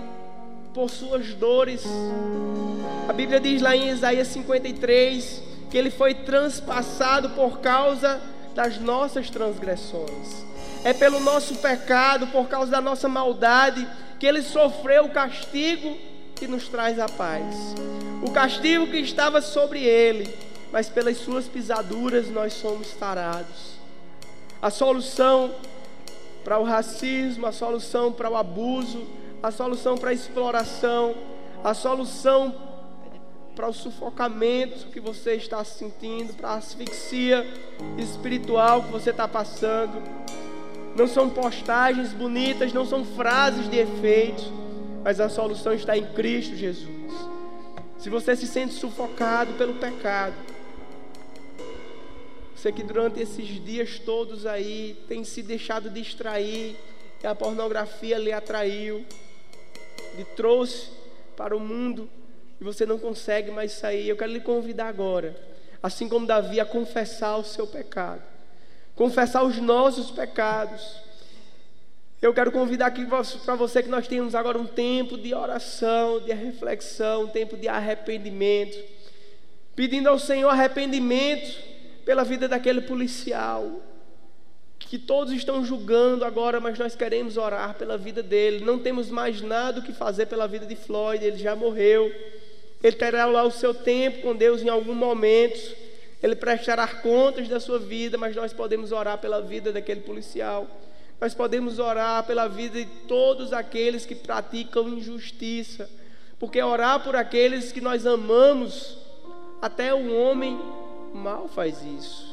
[0.73, 1.85] por suas dores,
[3.09, 8.21] a Bíblia diz lá em Isaías 53 que Ele foi transpassado por causa
[8.55, 10.45] das nossas transgressões.
[10.85, 13.87] É pelo nosso pecado, por causa da nossa maldade,
[14.19, 15.97] que ele sofreu o castigo
[16.35, 17.55] que nos traz a paz.
[18.23, 20.33] O castigo que estava sobre ele,
[20.73, 23.79] mas pelas suas pisaduras nós somos tarados.
[24.61, 25.55] A solução
[26.43, 29.07] para o racismo, a solução para o abuso,
[29.43, 31.15] a solução para a exploração,
[31.65, 32.55] a solução
[33.55, 37.47] para o sufocamento que você está sentindo, para a asfixia
[37.99, 40.03] espiritual que você está passando.
[40.97, 44.43] Não são postagens bonitas, não são frases de efeito,
[45.05, 46.89] mas a solução está em Cristo Jesus.
[47.99, 50.35] Se você se sente sufocado pelo pecado,
[52.57, 56.77] você que durante esses dias todos aí tem se deixado distrair,
[57.23, 59.05] e a pornografia lhe atraiu,
[60.17, 60.91] lhe trouxe
[61.37, 62.09] para o mundo
[62.61, 64.09] e você não consegue mais sair.
[64.09, 65.35] Eu quero lhe convidar agora,
[65.83, 68.23] assim como Davi, a confessar o seu pecado,
[68.95, 71.01] confessar os nossos pecados.
[72.21, 76.33] Eu quero convidar aqui para você que nós temos agora um tempo de oração, de
[76.35, 78.77] reflexão, um tempo de arrependimento,
[79.75, 81.57] pedindo ao Senhor arrependimento
[82.05, 83.81] pela vida daquele policial,
[84.91, 88.65] que todos estão julgando agora, mas nós queremos orar pela vida dele.
[88.65, 92.13] Não temos mais nada o que fazer pela vida de Floyd, ele já morreu.
[92.83, 95.77] Ele terá lá o seu tempo com Deus em algum momento.
[96.21, 100.67] Ele prestará contas da sua vida, mas nós podemos orar pela vida daquele policial.
[101.21, 105.89] Nós podemos orar pela vida de todos aqueles que praticam injustiça,
[106.37, 108.99] porque orar por aqueles que nós amamos,
[109.63, 110.61] até o homem
[111.15, 112.30] mal faz isso.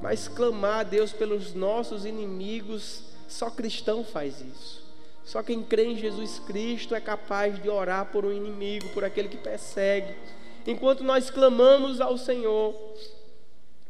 [0.00, 4.84] Mas clamar a Deus pelos nossos inimigos, só cristão faz isso.
[5.24, 9.28] Só quem crê em Jesus Cristo é capaz de orar por um inimigo, por aquele
[9.28, 10.14] que persegue.
[10.66, 12.74] Enquanto nós clamamos ao Senhor,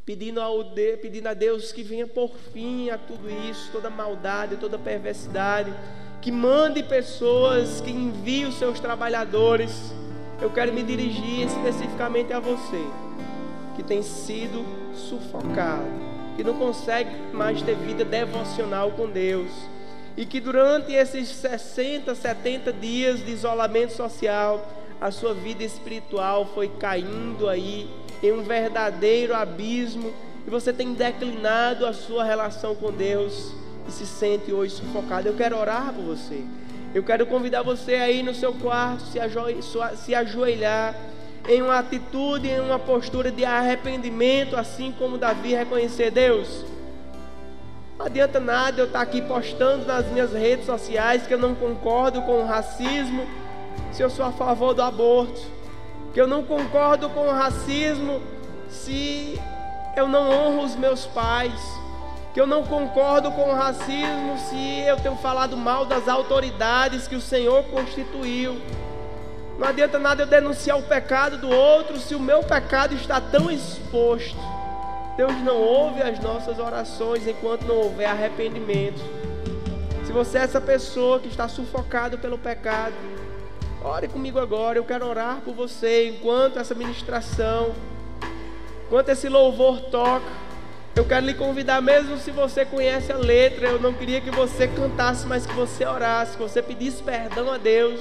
[0.07, 4.57] pedindo, ao de, pedindo a Deus que venha por fim a tudo isso, toda maldade,
[4.57, 5.75] toda perversidade,
[6.23, 9.93] que mande pessoas, que envie os seus trabalhadores.
[10.41, 12.83] Eu quero me dirigir especificamente a você,
[13.75, 15.87] que tem sido sufocado,
[16.37, 19.51] que não consegue mais ter vida devocional com Deus,
[20.17, 24.67] e que durante esses 60, 70 dias de isolamento social,
[25.01, 27.91] a sua vida espiritual foi caindo aí
[28.23, 30.13] em um verdadeiro abismo
[30.47, 33.53] e você tem declinado a sua relação com Deus
[33.87, 35.29] e se sente hoje sufocado.
[35.29, 36.43] Eu quero orar por você.
[36.95, 39.41] Eu quero convidar você aí no seu quarto se, ajo
[39.97, 40.95] se ajoelhar
[41.49, 46.65] em uma atitude, em uma postura de arrependimento, assim como Davi reconhecer Deus.
[47.99, 52.21] Não adianta nada eu estar aqui postando nas minhas redes sociais que eu não concordo
[52.23, 53.27] com o racismo,
[53.93, 55.57] se eu sou a favor do aborto
[56.17, 58.23] que eu não concordo com o racismo
[58.71, 59.39] se
[59.95, 61.53] eu não honro os meus pais,
[62.33, 67.15] que eu não concordo com o racismo se eu tenho falado mal das autoridades que
[67.15, 68.57] o Senhor constituiu.
[69.59, 73.51] Não adianta nada eu denunciar o pecado do outro se o meu pecado está tão
[73.51, 74.39] exposto.
[75.17, 79.01] Deus não ouve as nossas orações enquanto não houver arrependimento.
[80.05, 82.95] Se você é essa pessoa que está sufocado pelo pecado,
[83.87, 87.73] Ore comigo agora, eu quero orar por você enquanto essa ministração,
[88.85, 90.27] enquanto esse louvor toca.
[90.97, 94.67] Eu quero lhe convidar, mesmo se você conhece a letra, eu não queria que você
[94.67, 98.01] cantasse, mas que você orasse, que você pedisse perdão a Deus,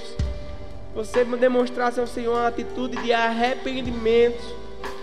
[0.96, 4.42] você demonstrasse ao Senhor uma atitude de arrependimento,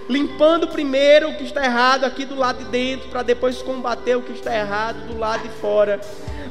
[0.09, 4.23] limpando primeiro o que está errado aqui do lado de dentro, para depois combater o
[4.23, 6.01] que está errado do lado de fora.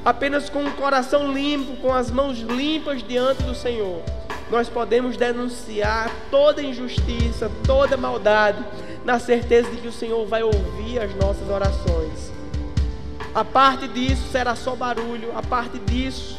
[0.05, 4.01] Apenas com o coração limpo, com as mãos limpas diante do Senhor
[4.51, 8.61] nós podemos denunciar toda injustiça, toda maldade,
[9.05, 12.31] na certeza de que o Senhor vai ouvir as nossas orações.
[13.33, 16.37] A parte disso será só barulho, a parte disso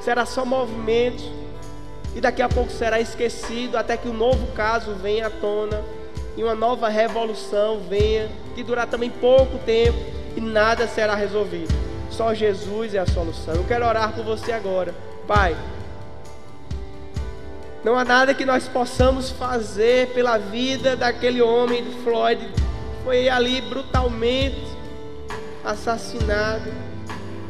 [0.00, 1.22] será só movimento,
[2.14, 5.82] e daqui a pouco será esquecido até que um novo caso venha à tona
[6.36, 9.98] e uma nova revolução venha, que durar também pouco tempo
[10.36, 11.72] e nada será resolvido.
[12.10, 13.54] Só Jesus é a solução.
[13.54, 14.94] Eu quero orar por você agora.
[15.26, 15.56] Pai,
[17.84, 22.48] não há nada que nós possamos fazer pela vida daquele homem, Floyd,
[23.02, 24.62] foi ali brutalmente
[25.64, 26.70] assassinado.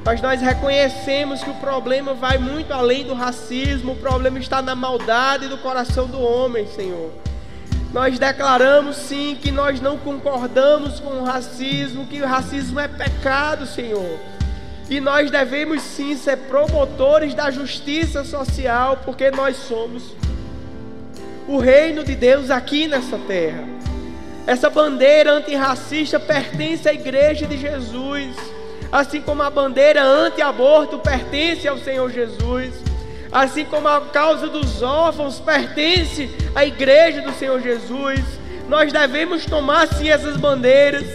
[0.04, 4.74] Mas nós reconhecemos que o problema vai muito além do racismo, o problema está na
[4.74, 7.10] maldade do coração do homem, Senhor.
[7.92, 13.66] Nós declaramos sim que nós não concordamos com o racismo, que o racismo é pecado,
[13.66, 14.18] Senhor.
[14.90, 20.02] E nós devemos sim ser promotores da justiça social, porque nós somos
[21.46, 23.64] o reino de Deus aqui nessa terra.
[24.46, 28.34] Essa bandeira antirracista pertence à igreja de Jesus,
[28.92, 32.74] assim como a bandeira anti-aborto pertence ao Senhor Jesus,
[33.32, 38.20] assim como a causa dos órfãos pertence à igreja do Senhor Jesus.
[38.68, 41.06] Nós devemos tomar sim essas bandeiras,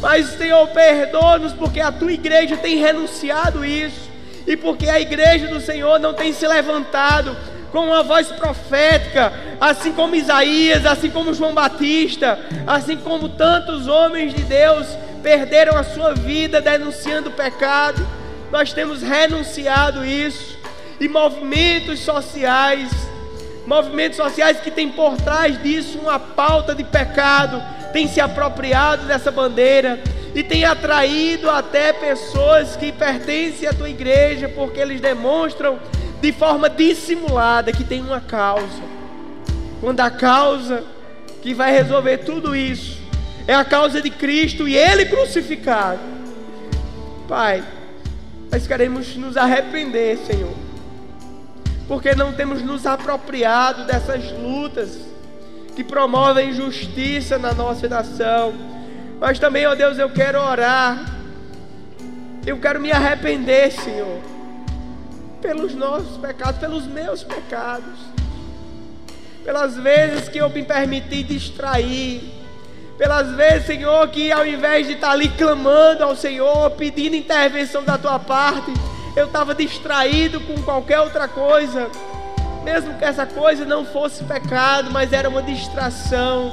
[0.00, 4.12] mas Senhor, perdoa-nos porque a tua igreja tem renunciado isso.
[4.46, 7.34] E porque a igreja do Senhor não tem se levantado
[7.72, 14.34] com uma voz profética, assim como Isaías, assim como João Batista, assim como tantos homens
[14.34, 14.86] de Deus
[15.24, 18.06] perderam a sua vida denunciando o pecado.
[18.52, 20.58] Nós temos renunciado isso.
[21.00, 22.90] E movimentos sociais,
[23.66, 27.60] movimentos sociais que têm por trás disso uma pauta de pecado,
[27.92, 29.98] têm se apropriado dessa bandeira
[30.34, 35.78] e têm atraído até pessoas que pertencem à tua igreja, porque eles demonstram
[36.20, 38.82] de forma dissimulada que tem uma causa.
[39.80, 40.84] Quando a causa
[41.42, 42.93] que vai resolver tudo isso
[43.46, 46.00] é a causa de Cristo e Ele crucificado.
[47.28, 47.62] Pai,
[48.50, 50.54] nós queremos nos arrepender, Senhor,
[51.88, 54.98] porque não temos nos apropriado dessas lutas
[55.74, 58.54] que promovem justiça na nossa nação.
[59.20, 60.98] Mas também, ó Deus, eu quero orar,
[62.46, 64.34] eu quero me arrepender, Senhor
[65.44, 67.98] pelos nossos pecados, pelos meus pecados,
[69.44, 72.22] pelas vezes que eu me permiti distrair,
[72.96, 77.98] pelas vezes, Senhor, que ao invés de estar ali clamando ao Senhor, pedindo intervenção da
[77.98, 78.72] tua parte,
[79.16, 81.88] eu estava distraído com qualquer outra coisa,
[82.62, 86.52] mesmo que essa coisa não fosse pecado, mas era uma distração.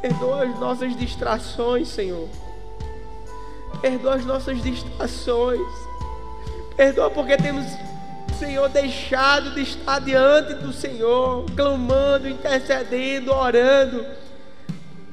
[0.00, 2.28] Perdoa as nossas distrações, Senhor.
[3.80, 5.60] Perdoa as nossas distrações.
[6.76, 7.64] Perdoa porque temos,
[8.34, 14.04] Senhor, deixado de estar diante do Senhor, clamando, intercedendo, orando,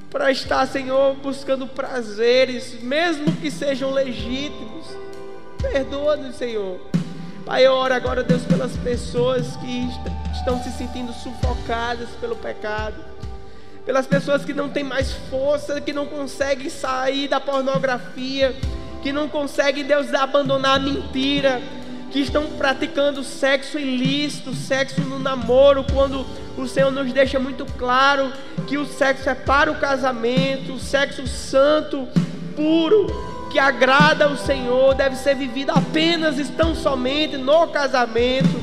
[0.10, 4.86] para estar, Senhor, buscando prazeres, mesmo que sejam legítimos.
[5.62, 6.80] Perdoa-nos, Senhor.
[7.46, 9.90] Pai, eu oro agora, Deus, pelas pessoas que
[10.34, 13.04] estão se sentindo sufocadas pelo pecado,
[13.86, 18.54] pelas pessoas que não têm mais força, que não conseguem sair da pornografia
[19.02, 21.62] que não conseguem, Deus, abandonar a mentira,
[22.12, 26.26] que estão praticando sexo ilícito, sexo no namoro, quando
[26.58, 28.32] o Senhor nos deixa muito claro
[28.68, 32.08] que o sexo é para o casamento, o sexo santo,
[32.56, 33.08] puro,
[33.50, 38.62] que agrada ao Senhor, deve ser vivido apenas e tão somente no casamento,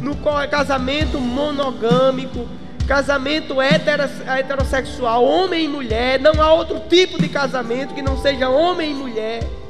[0.00, 0.16] no
[0.48, 2.46] casamento monogâmico,
[2.86, 8.92] casamento heterossexual, homem e mulher, não há outro tipo de casamento que não seja homem
[8.92, 9.63] e mulher.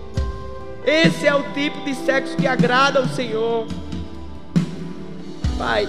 [0.86, 3.66] Esse é o tipo de sexo que agrada ao Senhor.
[5.56, 5.88] Pai,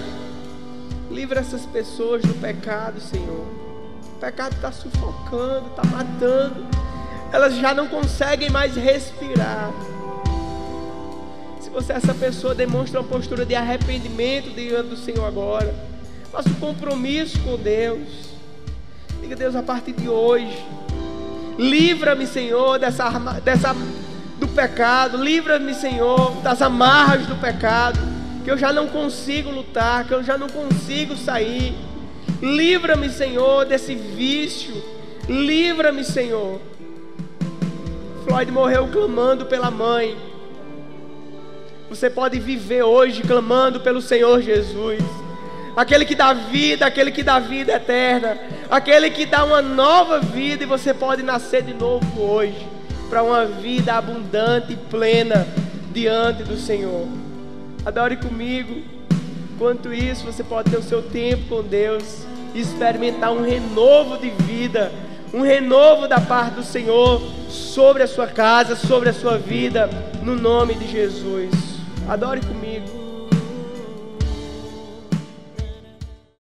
[1.10, 3.46] livra essas pessoas do pecado, Senhor.
[4.14, 6.66] O pecado está sufocando, está matando.
[7.30, 9.70] Elas já não conseguem mais respirar.
[11.60, 15.74] Se você, essa pessoa, demonstra uma postura de arrependimento diante do Senhor agora,
[16.32, 18.30] faça um compromisso com Deus.
[19.20, 20.64] Diga, Deus, a partir de hoje,
[21.58, 23.10] livra-me, Senhor, dessa,
[23.44, 23.74] dessa
[24.38, 27.98] do pecado, livra-me, Senhor, das amarras do pecado,
[28.44, 31.74] que eu já não consigo lutar, que eu já não consigo sair.
[32.42, 34.74] Livra-me, Senhor, desse vício.
[35.28, 36.60] Livra-me, Senhor.
[38.24, 40.16] Floyd morreu clamando pela mãe.
[41.88, 45.02] Você pode viver hoje clamando pelo Senhor Jesus.
[45.74, 48.38] Aquele que dá vida, aquele que dá vida eterna,
[48.70, 52.75] aquele que dá uma nova vida e você pode nascer de novo hoje
[53.08, 55.46] para uma vida abundante e plena
[55.92, 57.06] diante do Senhor.
[57.84, 58.82] Adore comigo.
[59.58, 64.28] Quanto isso, você pode ter o seu tempo com Deus e experimentar um renovo de
[64.30, 64.92] vida,
[65.32, 69.88] um renovo da parte do Senhor sobre a sua casa, sobre a sua vida,
[70.22, 71.50] no nome de Jesus.
[72.08, 73.05] Adore comigo.